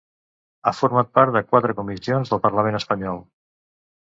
Ha 0.69 0.71
format 0.77 1.11
part 1.17 1.35
de 1.35 1.43
quatre 1.51 1.75
comissions 1.81 2.33
del 2.33 2.41
Parlament 2.47 2.79
espanyol. 2.81 3.25